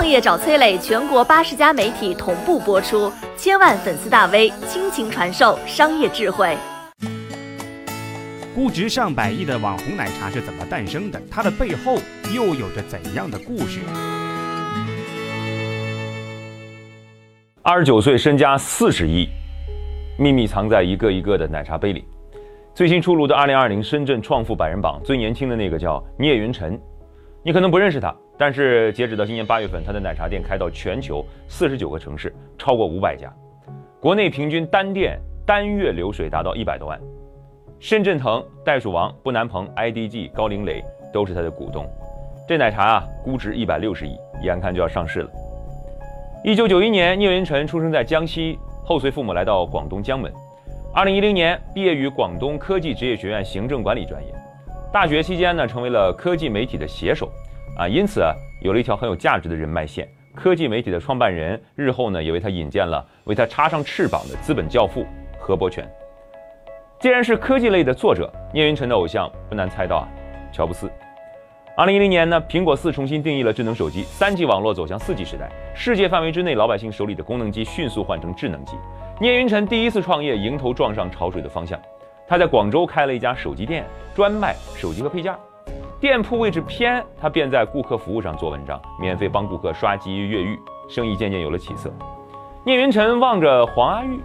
[0.00, 6.56] 创业找崔磊，全国八十家媒体同步播出，千万粉丝大 V 倾情传授商业智慧。
[8.54, 11.20] 估值上百亿的网红奶茶是怎么诞生的？
[11.30, 11.98] 它的背后
[12.34, 13.80] 又有着怎样的故事？
[17.60, 19.28] 二十九岁，身家四十亿，
[20.18, 22.06] 秘密藏在一个一个的奶茶杯里。
[22.74, 26.80] 最新出炉的二零二零深圳创富百人榜，最年轻的那个叫聂云辰。
[27.44, 33.30] 你可能不认识他，但是截止到今年八月份，他的奶茶店开到全球四十九个城市，超过五百家，
[34.00, 36.98] 国内平均单店单月流水达到一百多万。
[37.80, 41.86] 深圳腾、袋鼠王、不南鹏、IDG、高瓴磊都是他的股东。
[42.48, 45.30] 这奶茶啊，估值一百六十亿，眼看就要上市了。
[46.42, 50.32] 一九九一年，聂云辰出生在江西，后随父母来到广东江门。
[50.94, 54.34] 二零一零年毕业于广东科技职业学院行政管理专业。
[54.90, 57.30] 大学期间呢，成为了科技媒体的写手，
[57.76, 58.22] 啊，因此
[58.60, 60.08] 有了一条很有价值的人脉线。
[60.34, 65.04] 科技媒体的创办人日后呢，也为他引荐了为他插上翅膀的资本教父
[65.38, 65.88] 何伯权。
[67.00, 70.08] 既然是科技类的作者，聂云辰的偶像不难猜到啊，
[70.52, 70.90] 乔布斯。
[71.76, 78.76] 二零一零年呢，苹果四重新定义了智能手机，三 G 网络走向四 G 时代，世界范围之内老百姓手里的功能机迅速换成智能机。
[79.18, 81.80] 聂云辰第一次创业，迎头撞上潮水的方向，
[82.28, 85.34] 他在广州开了一家手机店，专卖手机和配件。
[86.00, 91.92] 店铺位置偏，他便在顾客服务上做文章，免费帮顾客刷机越狱，生意渐渐有了起色。
[92.64, 94.18] 聂云辰望着黄阿玉，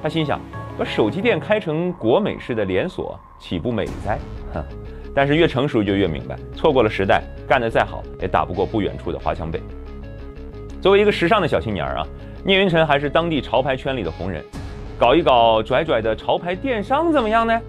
[0.00, 0.38] 他心想，
[0.78, 4.16] 把手机店开成国美式的连锁，岂不美哉？
[4.54, 4.64] 哼。
[5.12, 9.60] 但是越成熟就越明白，错过了时代，干得再好也打不过不远处的华强北。
[10.80, 12.06] 作为一个时尚的小青年啊，
[12.44, 14.44] 聂云辰还是当地潮牌圈里的红人，
[14.96, 17.60] 搞一搞拽拽的潮牌电商怎么样呢？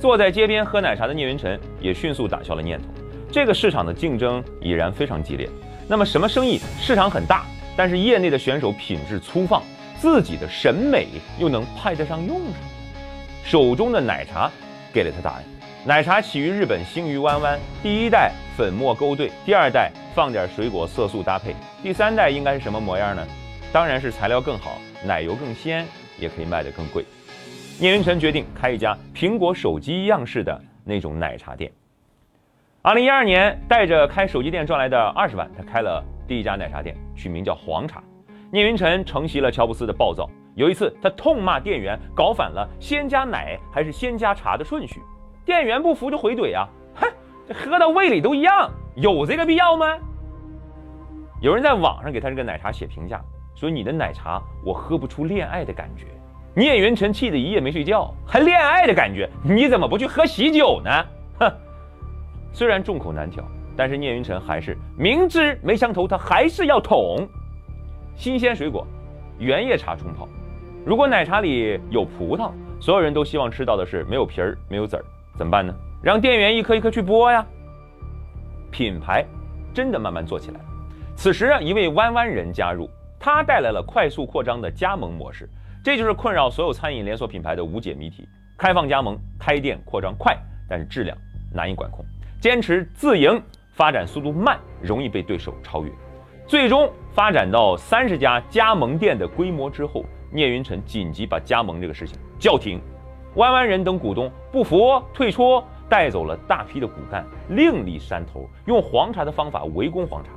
[0.00, 2.86] 坐在街边喝奶茶的聂云辰也迅速打消了念头。
[3.32, 5.48] 这个市场的竞争已然非常激烈，
[5.88, 7.44] 那么什么生意市场很大，
[7.76, 9.62] 但是业内的选手品质粗放，
[10.00, 12.54] 自己的审美又能派得上用场？
[13.44, 14.50] 手中的奶茶
[14.92, 15.44] 给了他答案。
[15.84, 17.58] 奶茶起于日本，兴于弯弯。
[17.82, 23.26] 第一代粉末勾兑，第二代放点水果色素搭配，第三代应该是什么模样呢？
[23.72, 25.86] 当然是材料更好，奶油更鲜，
[26.18, 27.04] 也可以卖得更贵。
[27.80, 31.70] 聂云辰决定开一家苹果手机样式的那种奶茶店。
[32.82, 38.02] 二零一二年，带着开手机店赚来的二十万，他开了第一家奶茶店，取名叫黄茶。
[38.50, 45.00] 聂云辰承袭了乔布斯的暴躁，有一次他痛骂店员搞反了先加奶还是先加茶的顺序。
[45.44, 46.68] 店员不服就回怼啊！
[46.96, 47.06] 哼，
[47.46, 49.96] 这喝到胃里都一样，有这个必要吗？
[51.40, 53.22] 有人在网上给他这个奶茶写评价，
[53.54, 56.06] 说你的奶茶我喝不出恋爱的感觉。
[56.58, 59.30] 聂云辰气得一夜没睡觉，还恋爱的感觉？
[59.44, 60.90] 你怎么不去喝喜酒呢？
[61.38, 61.52] 哼！
[62.52, 63.44] 虽然众口难调，
[63.76, 67.28] 但是聂云辰还是明知没相投，他还是要捅。
[68.16, 68.84] 新鲜水果，
[69.38, 70.28] 原叶茶冲泡。
[70.84, 75.04] 如果奶茶里有葡萄，所有人都希望吃到的是没有皮儿、没有籽儿。
[75.36, 75.72] 怎么办呢？
[76.02, 77.46] 让店员一颗一颗去剥呀。
[78.72, 79.24] 品牌
[79.72, 80.64] 真的慢慢做起来了。
[81.14, 85.48] 此时啊，一位弯弯人加入，他带来了快速扩张的加盟模式。
[85.82, 90.36] 这就是困扰所有餐饮连锁品牌的无解谜题：开放加盟，开店扩张快，
[90.68, 91.16] 但是质量
[91.52, 92.04] 难以管控；
[92.40, 93.40] 坚持自营，
[93.72, 95.90] 发展速度慢，容易被对手超越。
[96.46, 102.80] 最终发展到三十家加盟店的规模之后，聂云辰紧急把加盟这个事情叫停。
[103.34, 110.30] 弯弯人等股东不服退出，带走了大批的骨干，另立山头，用黄茶的方法围攻黄茶。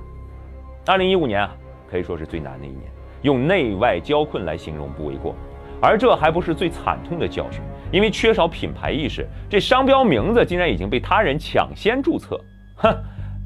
[0.86, 1.56] 二零一五年啊，
[1.90, 5.36] 可以说是最难的一年，用内外交困来形容不为过。
[5.82, 7.60] 而这还不是最惨痛的教训，
[7.92, 12.40] 因为缺少品牌意识，这商标名字竟然已经被他人抢先注册。
[12.76, 12.96] 哼，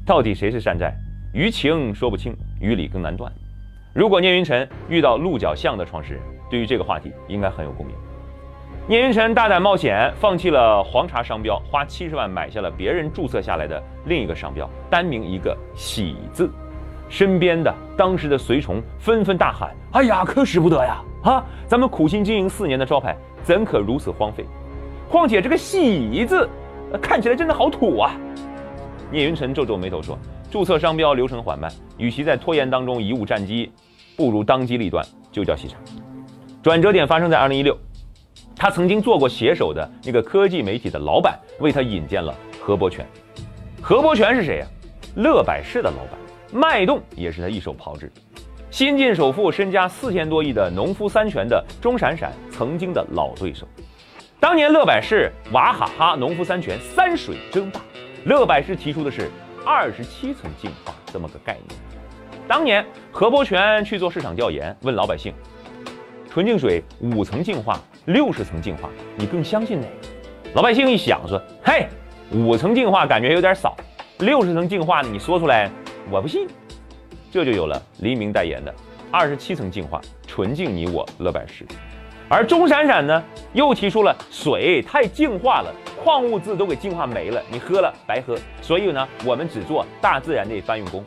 [0.04, 0.92] 到底谁是山寨？
[1.32, 3.32] 于情说不清，于理更难断。
[3.94, 7.94] 如果聂云辰遇到鹿角巷的创始人，对于这个话题应该很有共鸣。
[8.86, 16.50] 聂云辰大胆冒险，放弃了黄茶商标，花七十万买下了别人注册下来的另一个商标，单名一个“喜”字。
[17.08, 21.02] 身边的当时的随从纷纷大喊：“哎呀，可使不得呀！
[21.22, 24.44] 啊，咱们苦心经营四年的招牌，怎可如此荒废？
[25.08, 26.48] 况且这个‘喜’字，
[27.00, 28.16] 看起来真的好土啊！”
[29.10, 30.18] 聂云辰皱皱眉头说
[30.50, 33.70] ：“注册商标流程缓慢，与其在拖延当中贻误战机，
[34.16, 35.76] 不如当机立断，就叫喜茶。”
[36.62, 37.76] 转折点发生在二零一六。
[38.58, 43.06] 他曾经做过写手的那个科技媒体的老板，为他引荐了何伯权。
[43.82, 44.66] 何伯权是谁呀？
[45.16, 46.18] 乐百氏的老板，
[46.52, 48.10] 脉动也是他一手炮制。
[48.70, 53.66] 新晋首富，身家四千多亿的农夫山泉的钟闪闪，曾经的老对手。
[54.38, 57.80] 当年乐百氏娃哈哈，农夫山泉三水争霸，
[58.24, 59.30] 乐百氏提出的是
[59.64, 61.80] 二十七层进化这么个概念。
[62.46, 65.32] 当年何伯权去做市场调研，问老百姓：
[66.30, 70.52] 纯净水五层净化、六十层净化，你更相信哪个？
[70.54, 71.88] 老百姓一想说：嘿，
[72.30, 73.74] 五层净化感觉有点少，
[74.18, 75.70] 六十层净化呢你说出来
[76.10, 76.46] 我不信。
[77.30, 78.74] 这就有了黎明代言的
[79.10, 81.66] 二十七层净化，纯净你我乐百氏。
[82.28, 83.22] 而钟闪闪呢，
[83.52, 85.72] 又提出了水太净化了，
[86.02, 88.36] 矿物质都给净化没了，你喝了白喝。
[88.60, 91.04] 所以呢，我们只做大自然的搬运工。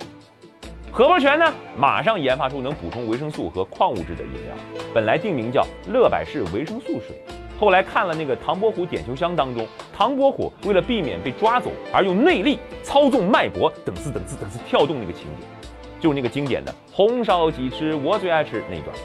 [0.91, 7.21] 何伯权呢，马上研发出能补充维生素和矿物质的饮料，本来定名叫乐百氏维生素水。
[7.59, 15.45] 后来看了那个唐伯虎点秋香当中，唐伯虎为了避免被抓走而用内力操纵脉搏，等次等次等次跳动那个情节，
[15.99, 18.95] 就是那个经典的红烧鸡翅，我最爱吃那一段。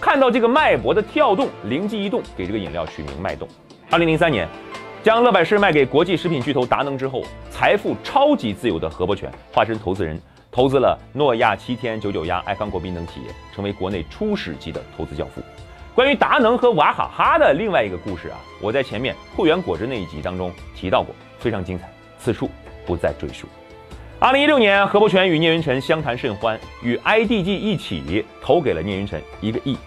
[0.00, 3.46] 看到这个脉搏的跳动，灵机一动，给这个饮料取名脉动。
[3.88, 4.48] 二零零三年，
[5.04, 10.20] 将乐百氏卖给国际食品巨头达能之后，财富超级自由的何伯权化身投资人，
[10.50, 15.40] 投资了诺亚、七天、九九鸭、爱康国宾等企业，成为国内初始级的投资教父。
[15.94, 21.88] 关于达能和娃哈哈的另外一个故事啊，我在前面汇源果汁那一集当中提到过，非常精彩，
[22.18, 22.50] 此处
[22.84, 23.46] 不再赘述。
[24.18, 29.78] 二零一六年，何伯权与聂云辰相谈甚欢，与 IDG 一起投给了聂云辰一个亿。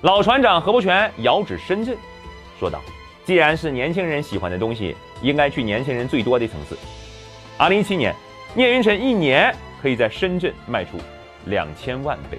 [0.00, 1.94] 老船长何伯权遥指深圳，
[2.58, 2.80] 说道
[3.26, 6.78] ：“既然是年轻人喜欢的东西，应该去年轻人最多的层次。”
[7.58, 8.14] 二零一七年，
[8.54, 10.92] 聂云辰一年可以在深圳卖出
[11.44, 12.38] 两千万杯。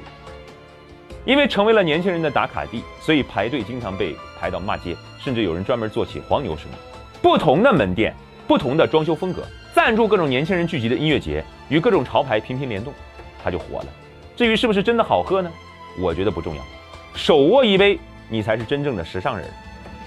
[1.26, 6.76] 因为成为了年轻人的打卡地，所以排队经常被排到骂街，甚至有人专门做起黄牛生意。
[7.22, 8.14] 不同的门店，
[8.46, 9.42] 不同的装修风格，
[9.74, 12.94] 赞助各种年轻人聚集的音乐节，与各种潮牌频频联动，
[13.42, 13.86] 他就火了。
[14.36, 15.50] 至于是不是真的好喝呢？
[16.00, 16.62] 我觉得不重要。
[17.16, 17.98] 手握一杯，
[18.28, 19.48] 你才是真正的时尚人，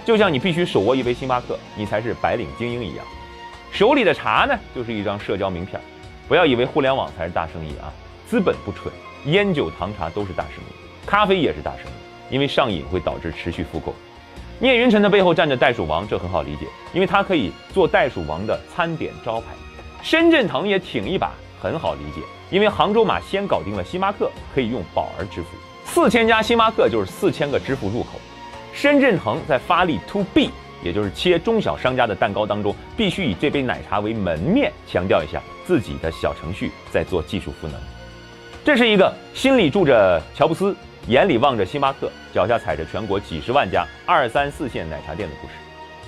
[0.05, 3.07] 就像你必须手握一杯星巴克，你才是白领精英一样。
[3.73, 5.81] 手里的茶呢，就是一张社交名片。
[6.29, 7.89] 不要以为互联网才是大生意啊，
[8.27, 8.93] 资本不蠢，
[9.27, 13.95] 烟酒糖茶都是大生意，咖啡也是大生意，因为上瘾会导致持续复购。
[14.59, 19.47] 聂云辰的背后站着袋鼠王，这很好理解，因为他可以做袋鼠王的餐点招牌。
[20.03, 22.21] 深圳腾也挺一把，很好理解，
[22.51, 25.49] 因为杭州马先搞定了星巴克，可以用宝儿支付。
[25.85, 28.19] 四千家星巴克就是四千个支付入口。
[28.73, 30.51] 深圳腾在发力 to B，
[30.83, 37.81] 也就是切中小商家的蛋糕当中，必须以这杯奶茶为门面，强调一下自己的小程序在做技术赋能。
[38.65, 40.75] 这是一个心里住着乔布斯，
[41.09, 45.55] 眼里望着星巴克，脚下踩着全国几十万家二三四线奶茶店的故事。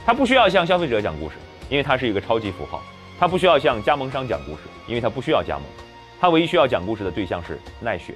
[0.05, 1.37] 他不需要向消费者讲故事，
[1.69, 2.81] 因为他是一个超级符号；
[3.17, 5.63] 他不需要向加盟商讲故事，因为他不需要加盟。
[6.21, 8.15] 他唯一需要讲故事的对象是奈雪，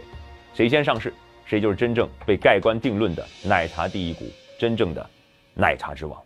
[0.55, 1.15] 谁先上市？
[1.47, 4.25] 谁就是真正被盖棺定论的奶茶第一股，
[4.59, 5.09] 真正的
[5.55, 6.21] 奶茶之王。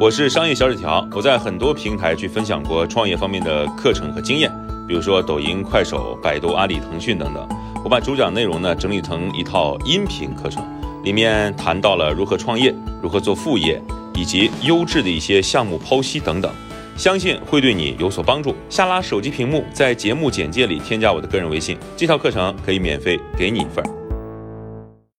[0.00, 4.50] 我是商业小纸条，我在很多平台去分享过创业方面的课程和经验，
[4.88, 7.46] 比如说抖音、快手、百度、阿里、腾讯等等。
[7.84, 10.64] 我把主讲内容呢整理成一套音频课程，
[11.04, 13.80] 里面谈到了如何创业、如何做副业，
[14.14, 16.50] 以及优质的一些项目剖析等等。
[16.96, 18.56] 相信会对你有所帮助。
[18.68, 23.97] 下拉手机屏幕，在节目简介里添加我的个人微信，这套课程可以免费给你一份。